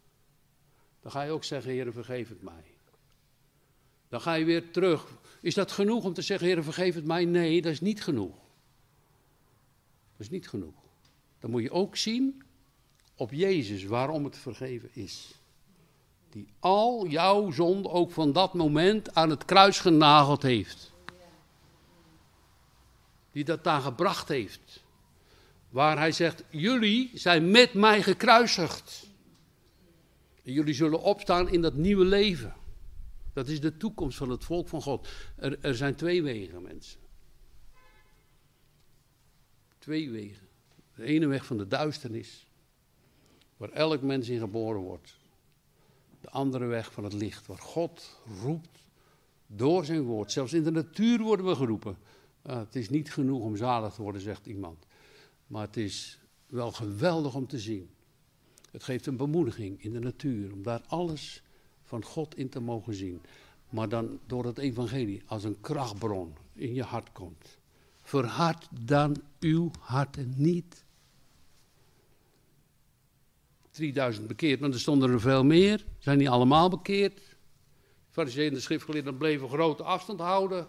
[1.02, 2.64] Dan ga je ook zeggen, Heer, vergeef het mij.
[4.10, 5.06] Dan ga je weer terug.
[5.42, 7.26] Is dat genoeg om te zeggen, Heer, vergeef het mij?
[7.26, 8.36] Nee, dat is niet genoeg.
[10.12, 10.74] Dat is niet genoeg.
[11.40, 12.44] Dan moet je ook zien
[13.16, 15.34] op Jezus waarom het vergeven is.
[16.30, 20.92] Die al jouw zonde ook van dat moment aan het kruis genageld heeft.
[23.32, 24.84] Die dat daar gebracht heeft.
[25.70, 29.10] Waar hij zegt, jullie zijn met mij gekruisigd.
[30.44, 32.54] En jullie zullen opstaan in dat nieuwe leven.
[33.34, 35.08] Dat is de toekomst van het volk van God.
[35.36, 37.00] Er, er zijn twee wegen, mensen.
[39.78, 40.48] Twee wegen.
[40.96, 42.48] De ene weg van de duisternis,
[43.58, 45.18] waar elk mens in geboren wordt.
[46.22, 48.86] De andere weg van het licht, waar God roept
[49.48, 50.32] door zijn woord.
[50.32, 51.98] Zelfs in de natuur worden we geroepen.
[52.48, 54.86] Uh, het is niet genoeg om zalig te worden, zegt iemand.
[55.48, 57.90] Maar het is wel geweldig om te zien.
[58.72, 61.44] Het geeft een bemoediging in de natuur, om daar alles
[61.84, 63.22] van God in te mogen zien.
[63.70, 67.58] Maar dan door het evangelie als een krachtbron in je hart komt.
[68.02, 70.84] Verhard dan uw harten niet.
[73.70, 75.86] 3000 bekeerd, maar er stonden er veel meer.
[76.00, 77.22] Zijn niet allemaal bekeerd.
[78.10, 80.68] Fariseeën en de schriftgeleerden bleven grote afstand houden.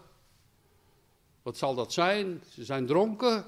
[1.42, 2.42] Wat zal dat zijn?
[2.48, 3.44] Ze zijn dronken.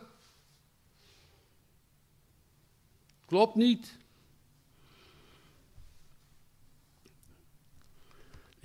[3.26, 3.98] Klopt niet.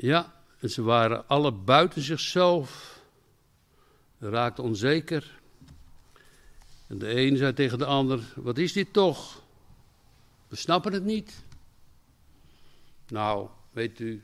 [0.02, 3.00] Ja, en ze waren alle buiten zichzelf,
[4.18, 5.42] raakten onzeker.
[6.88, 9.44] En de een zei tegen de ander: Wat is dit toch?
[10.48, 11.44] We snappen het niet.
[13.08, 14.24] Nou, weet u,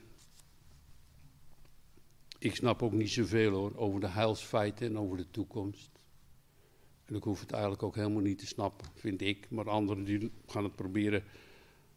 [2.40, 5.90] ik snap ook niet zoveel hoor over de heilsfeiten en over de toekomst.
[7.06, 9.50] En ik hoef het eigenlijk ook helemaal niet te snappen, vind ik.
[9.50, 11.24] Maar anderen die gaan het proberen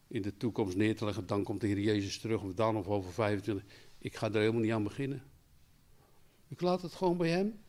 [0.09, 1.27] in de toekomst neer te leggen.
[1.27, 3.64] Dan komt de Heer Jezus terug, of dan of over 25.
[3.99, 5.23] Ik ga er helemaal niet aan beginnen.
[6.49, 7.61] Ik laat het gewoon bij hem.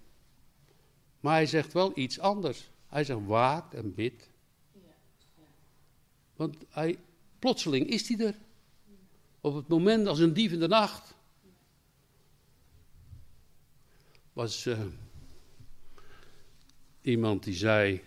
[1.19, 2.71] Maar hij zegt wel iets anders.
[2.87, 4.29] Hij zegt waak en bid.
[6.35, 6.99] Want hij,
[7.39, 8.35] plotseling is hij er.
[9.41, 11.15] Op het moment als een dief in de nacht.
[14.33, 14.79] Was uh,
[17.01, 18.03] iemand die zei,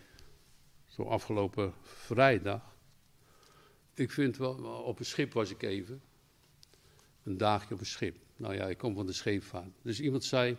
[0.87, 2.72] zo afgelopen vrijdag.
[4.03, 6.03] Ik vind wel, op een schip was ik even.
[7.23, 8.17] Een dagje op een schip.
[8.37, 9.71] Nou ja, ik kom van de scheepvaart.
[9.83, 10.57] Dus iemand zei,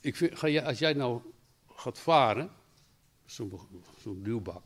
[0.00, 1.20] ik vind, ga als jij nou
[1.66, 2.50] gaat varen,
[3.26, 3.60] zo'n
[4.00, 4.62] zo duwbak,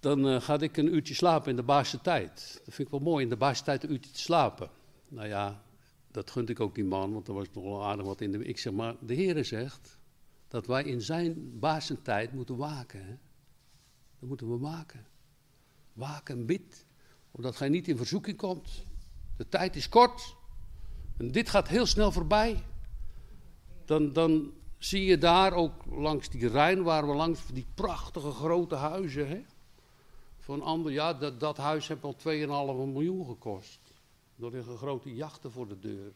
[0.00, 2.60] dan uh, ga ik een uurtje slapen in de baasje tijd.
[2.64, 4.70] Dat vind ik wel mooi, in de baasje tijd een uurtje te slapen.
[5.08, 5.62] Nou ja,
[6.10, 8.44] dat gunt ik ook die man, want er was nog wel aardig wat in de...
[8.44, 9.98] Ik zeg maar, de Heere zegt
[10.48, 11.58] dat wij in zijn
[12.02, 13.04] tijd moeten waken.
[13.04, 13.16] Hè?
[14.18, 15.06] Dat moeten we waken.
[15.92, 16.86] Waken en bid
[17.30, 18.84] omdat gij niet in verzoeking komt.
[19.36, 20.36] De tijd is kort.
[21.16, 22.64] En dit gaat heel snel voorbij.
[23.84, 28.74] Dan, dan zie je daar ook langs die Rijn, waar we langs die prachtige grote
[28.74, 29.28] huizen.
[29.28, 29.44] Hè?
[30.38, 32.22] Van ander, ja, dat, dat huis heeft al 2,5
[32.92, 33.80] miljoen gekost.
[34.40, 36.12] Er liggen grote jachten voor de deur.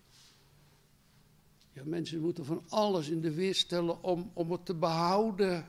[1.72, 5.66] Ja, mensen moeten van alles in de weer stellen om, om het te behouden.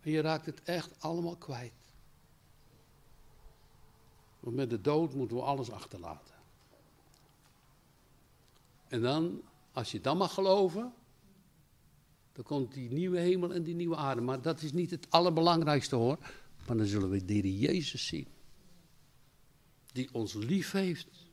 [0.00, 1.72] En je raakt het echt allemaal kwijt.
[4.40, 6.34] Want met de dood moeten we alles achterlaten.
[8.88, 10.92] En dan, als je dan mag geloven,
[12.32, 14.20] dan komt die nieuwe hemel en die nieuwe aarde.
[14.20, 16.18] Maar dat is niet het allerbelangrijkste hoor.
[16.66, 18.26] Maar dan zullen we de Jezus zien.
[19.92, 21.26] Die ons lief heeft.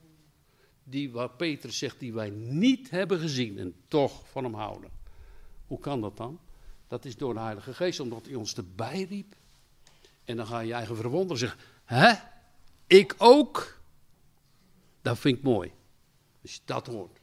[0.84, 4.92] Die, waar Petrus zegt, die wij niet hebben gezien en toch van hem houden.
[5.68, 6.40] Hoe kan dat dan?
[6.88, 9.36] Dat is door de Heilige Geest, omdat hij ons erbij riep.
[10.24, 12.14] En dan ga je je eigen verwonderen zeggen, hè?
[12.88, 13.80] Ik ook.
[15.02, 15.72] Dat vind ik mooi.
[16.42, 17.20] Als je dat hoort.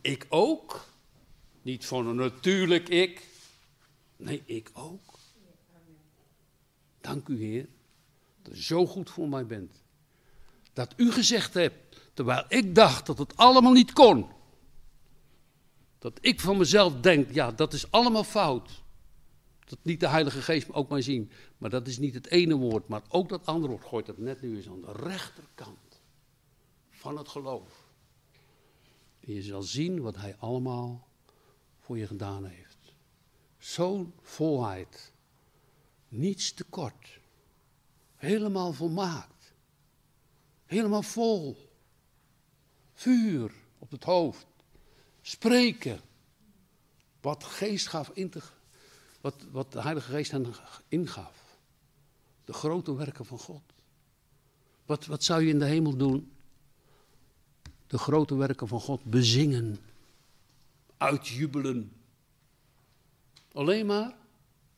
[0.00, 0.84] Ik ook.
[1.62, 3.28] Niet van een natuurlijk ik.
[4.16, 5.18] Nee, ik ook.
[7.00, 7.68] Dank u, Heer,
[8.42, 9.82] dat u zo goed voor mij bent.
[10.72, 14.26] Dat u gezegd hebt, terwijl ik dacht dat het allemaal niet kon.
[15.98, 18.81] Dat ik van mezelf denk, ja, dat is allemaal fout.
[19.72, 21.30] Dat niet de Heilige Geest ook maar zien.
[21.58, 24.42] Maar dat is niet het ene woord, maar ook dat andere woord gooit dat net
[24.42, 26.00] nu eens aan de rechterkant
[26.90, 27.88] van het geloof.
[29.20, 31.08] En je zal zien wat hij allemaal
[31.78, 32.94] voor je gedaan heeft.
[33.58, 35.12] Zo'n volheid.
[36.08, 37.20] Niets tekort.
[38.14, 39.54] Helemaal volmaakt.
[40.66, 41.70] Helemaal vol.
[42.92, 44.46] Vuur op het hoofd.
[45.20, 46.00] Spreken.
[47.20, 48.42] Wat geest gaf in te,
[49.22, 50.46] wat, wat de Heilige Geest hen
[50.88, 51.58] ingaf.
[52.44, 53.62] De grote werken van God.
[54.86, 56.32] Wat, wat zou je in de hemel doen?
[57.86, 59.78] De grote werken van God bezingen.
[60.96, 61.92] Uitjubelen.
[63.52, 64.16] Alleen maar,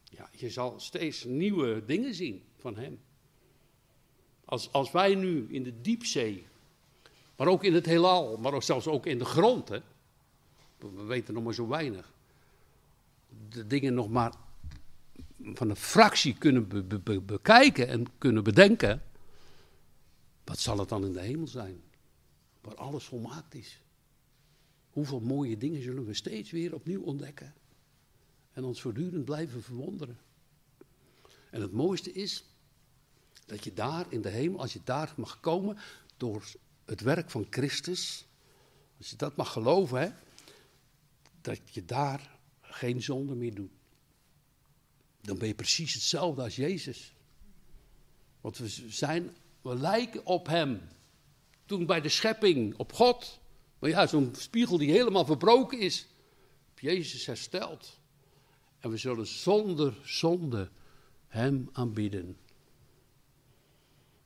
[0.05, 3.01] ja, je zal steeds nieuwe dingen zien van Hem.
[4.45, 6.47] Als, als wij nu in de diepzee,
[7.37, 9.81] maar ook in het heelal, maar ook zelfs ook in de grond, hè,
[10.79, 12.14] we weten nog maar zo weinig,
[13.55, 14.35] de dingen nog maar
[15.39, 16.89] van een fractie kunnen
[17.27, 19.03] bekijken en kunnen bedenken,
[20.45, 21.83] wat zal het dan in de hemel zijn?
[22.61, 23.83] Waar alles volmaakt is.
[24.91, 27.55] Hoeveel mooie dingen zullen we steeds weer opnieuw ontdekken
[28.53, 30.19] en ons voortdurend blijven verwonderen.
[31.51, 32.45] En het mooiste is
[33.47, 35.77] dat je daar in de hemel, als je daar mag komen
[36.17, 36.45] door
[36.85, 38.27] het werk van Christus,
[38.99, 40.09] als je dat mag geloven, hè,
[41.41, 42.34] dat je daar
[42.75, 43.73] geen zonde meer doet.
[45.21, 47.15] Dan ben je precies hetzelfde als Jezus.
[48.41, 50.81] Want we zijn, we lijken op Hem.
[51.67, 53.41] Toen bij de schepping op God,
[53.79, 56.07] maar ja, zo'n spiegel die helemaal verbroken is,
[56.71, 57.99] op Jezus hersteld.
[58.79, 60.71] En we zullen zonder zonde
[61.27, 62.37] Hem aanbieden.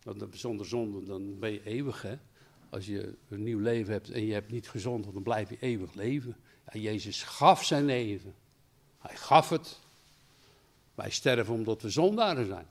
[0.03, 2.16] Want zonder zonde, dan ben je eeuwig, hè.
[2.70, 5.94] Als je een nieuw leven hebt en je hebt niet gezond, dan blijf je eeuwig
[5.94, 6.36] leven.
[6.72, 8.34] Ja, Jezus gaf zijn leven.
[8.98, 9.78] Hij gaf het.
[10.94, 12.66] Wij sterven omdat we zondaren zijn.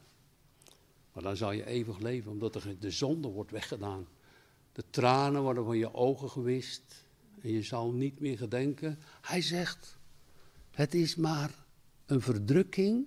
[1.13, 4.07] Maar dan zal je eeuwig leven, omdat er de zonde wordt weggedaan.
[4.71, 7.05] De tranen worden van je ogen gewist.
[7.41, 8.99] En je zal niet meer gedenken.
[9.21, 9.97] Hij zegt,
[10.71, 11.65] het is maar
[12.05, 13.05] een verdrukking.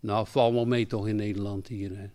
[0.00, 1.96] Nou, val wel mee toch in Nederland hier.
[1.96, 2.10] Hè?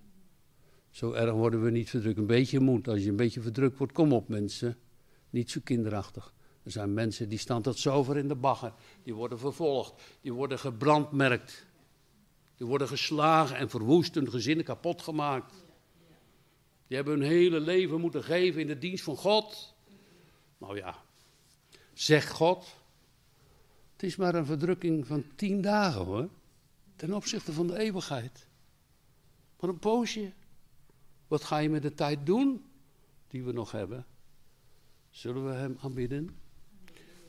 [0.92, 2.18] Zo erg worden we niet verdrukt.
[2.18, 2.88] Een beetje moed.
[2.88, 4.78] Als je een beetje verdrukt wordt, kom op mensen.
[5.30, 6.34] Niet zo kinderachtig.
[6.64, 8.74] Er zijn mensen die staan tot zover in de bagger.
[9.04, 10.02] Die worden vervolgd.
[10.22, 11.66] Die worden gebrandmerkt.
[12.56, 15.54] Die worden geslagen en verwoest, hun gezinnen kapot gemaakt.
[16.88, 19.76] Die hebben hun hele leven moeten geven in de dienst van God.
[20.58, 21.04] Nou ja,
[21.94, 22.76] zeg God,
[23.94, 26.30] het is maar een verdrukking van tien dagen hoor.
[26.96, 28.48] Ten opzichte van de eeuwigheid.
[29.60, 30.32] Maar een poosje.
[31.32, 32.66] Wat ga je met de tijd doen
[33.28, 34.06] die we nog hebben?
[35.10, 36.30] Zullen we hem aanbidden?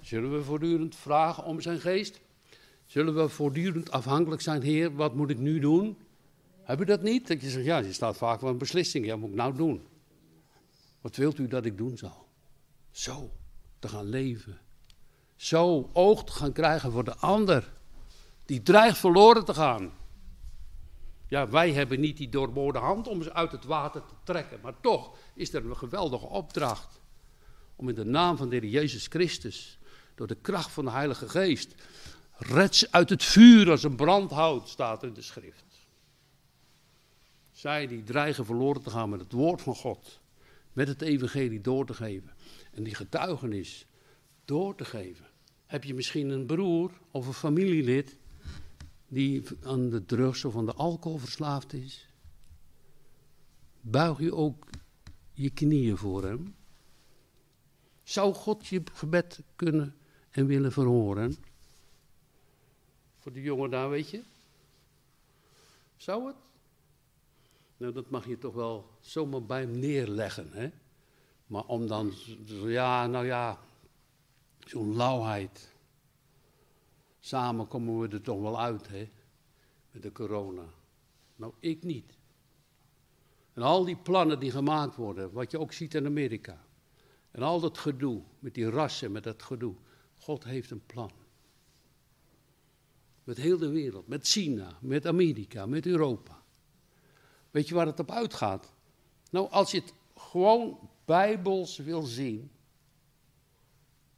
[0.01, 2.21] Zullen we voortdurend vragen om zijn geest?
[2.87, 5.99] Zullen we voortdurend afhankelijk zijn, Heer, wat moet ik nu doen?
[6.63, 7.29] Heb je dat niet?
[7.29, 9.05] Dat je zegt, ja, je staat vaak voor een beslissing.
[9.05, 9.87] Ja, wat moet ik nou doen?
[11.01, 12.27] Wat wilt u dat ik doen zal?
[12.91, 13.33] Zo,
[13.79, 14.61] te gaan leven
[15.43, 17.73] zo oog te gaan krijgen voor de ander.
[18.45, 19.93] Die dreigt verloren te gaan.
[21.33, 24.59] Ja, wij hebben niet die doorboorde hand om ze uit het water te trekken.
[24.63, 27.01] Maar toch is er een geweldige opdracht.
[27.77, 29.79] Om in de naam van de Heer Jezus Christus,
[30.15, 31.75] door de kracht van de Heilige Geest,
[32.37, 35.65] red uit het vuur als een brandhout, staat in de schrift.
[37.53, 40.21] Zij die dreigen verloren te gaan met het woord van God,
[40.73, 42.33] met het evangelie door te geven.
[42.73, 43.87] En die getuigenis
[44.45, 45.27] door te geven.
[45.67, 48.17] Heb je misschien een broer of een familielid
[49.13, 52.09] die aan de drugs of aan de alcohol verslaafd is?
[53.81, 54.69] Buig je ook
[55.33, 56.55] je knieën voor hem?
[58.03, 59.97] Zou God je gebed kunnen
[60.31, 61.37] en willen verhoren?
[63.19, 64.23] Voor die jongen daar, weet je?
[65.97, 66.37] Zou het?
[67.77, 70.71] Nou, dat mag je toch wel zomaar bij hem neerleggen, hè?
[71.47, 72.13] Maar om dan,
[72.65, 73.59] ja, nou ja,
[74.67, 75.72] Zo'n lauwheid.
[77.25, 79.11] Samen komen we er toch wel uit, hè?
[79.91, 80.65] Met de corona.
[81.37, 82.19] Nou, ik niet.
[83.53, 86.65] En al die plannen die gemaakt worden, wat je ook ziet in Amerika.
[87.31, 89.75] En al dat gedoe, met die rassen, met dat gedoe.
[90.19, 91.11] God heeft een plan.
[93.25, 96.43] Met heel de wereld, met China, met Amerika, met Europa.
[97.51, 98.75] Weet je waar het op uitgaat?
[99.31, 102.51] Nou, als je het gewoon bijbels wil zien,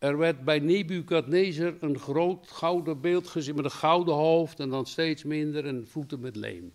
[0.05, 4.87] er werd bij Nebukadnezar een groot gouden beeld gezien met een gouden hoofd en dan
[4.87, 6.73] steeds minder en voeten met leem.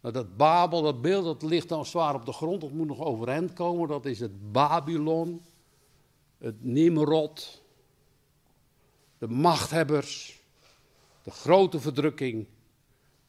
[0.00, 3.00] Nou, dat Babel, dat beeld, dat ligt dan zwaar op de grond, dat moet nog
[3.00, 3.88] overeind komen.
[3.88, 5.42] Dat is het Babylon,
[6.38, 7.62] het Nimrod,
[9.18, 10.40] de machthebbers,
[11.22, 12.46] de grote verdrukking.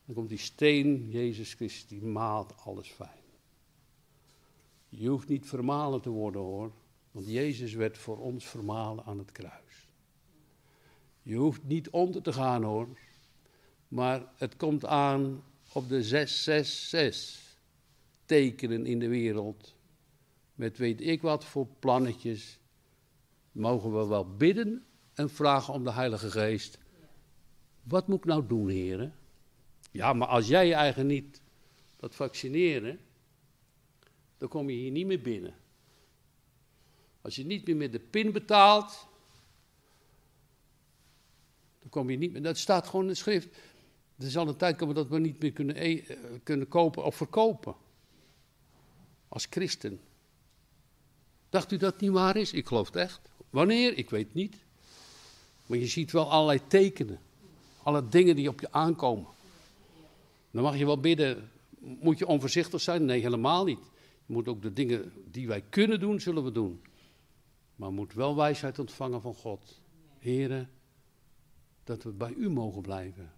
[0.06, 3.22] Dan komt die steen, Jezus Christus, die maalt alles fijn.
[4.90, 6.72] Je hoeft niet vermalen te worden hoor.
[7.18, 9.88] Want Jezus werd voor ons vermalen aan het kruis.
[11.22, 12.88] Je hoeft niet onder te gaan hoor.
[13.88, 15.44] Maar het komt aan
[15.74, 17.58] op de 666
[18.26, 19.76] tekenen in de wereld.
[20.56, 22.60] Met weet ik wat voor plannetjes.
[23.52, 26.80] Mogen we wel bidden en vragen om de Heilige Geest.
[27.84, 29.16] Wat moet ik nou doen, heren?
[29.92, 31.42] Ja, maar als jij je eigen niet
[31.96, 33.00] dat vaccineren,
[34.38, 35.56] dan kom je hier niet meer binnen.
[37.28, 39.08] Als je niet meer met de pin betaalt,
[41.80, 42.42] dan kom je niet meer.
[42.42, 43.48] Dat staat gewoon in de schrift.
[44.18, 47.16] Er zal een tijd komen dat we niet meer kunnen, e eh, kunnen kopen of
[47.16, 47.76] verkopen.
[49.28, 50.00] Als christen.
[51.50, 52.54] Dacht u dat niet waar is?
[52.54, 53.22] Ik geloof het echt.
[53.50, 53.98] Wanneer?
[53.98, 54.56] Ik weet niet.
[55.66, 57.20] Maar je ziet wel allerlei tekenen.
[57.84, 59.28] Alle dingen die op je aankomen.
[60.52, 61.52] Dan mag je wel bidden.
[61.80, 63.06] Moet je onvoorzichtig zijn?
[63.06, 63.80] Nee, helemaal niet.
[64.26, 66.82] Je moet ook de dingen die wij kunnen doen, zullen we doen.
[67.78, 69.82] Maar moet wel wijsheid ontvangen van God.
[70.18, 70.70] Heren,
[71.84, 73.32] dat we bij u mogen blijven.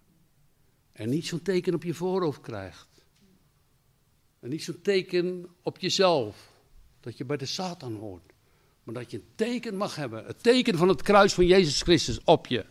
[0.92, 2.88] En niet zo'n teken op je voorhoofd krijgt.
[4.40, 6.52] En niet zo'n teken op jezelf.
[7.00, 8.32] Dat je bij de Satan hoort.
[8.82, 10.24] Maar dat je een teken mag hebben.
[10.24, 12.66] Het teken van het kruis van Jezus Christus op je.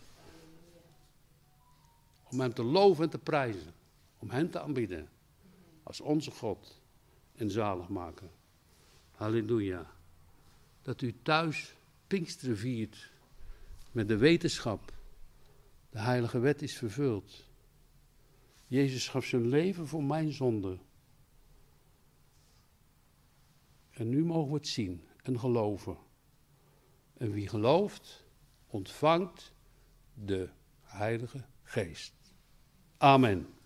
[2.30, 3.74] Om hem te loven en te prijzen.
[4.18, 5.08] Om hem te aanbieden.
[5.82, 6.80] Als onze God
[7.36, 8.30] en zalig maken.
[9.10, 9.98] Halleluja.
[10.90, 11.74] Dat u thuis
[12.06, 13.12] Pinksteren viert.
[13.92, 14.92] Met de wetenschap.
[15.90, 17.48] De heilige wet is vervuld.
[18.66, 20.78] Jezus gaf zijn leven voor mijn zonde.
[23.90, 25.96] En nu mogen we het zien en geloven.
[27.16, 28.24] En wie gelooft,
[28.66, 29.52] ontvangt
[30.14, 30.50] de
[30.82, 32.14] Heilige Geest.
[32.96, 33.59] Amen.